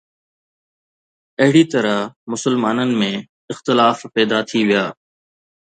[1.41, 1.97] اهڙي طرح
[2.33, 3.11] مسلمانن ۾
[3.53, 4.85] اختلاف پيدا ٿي ويا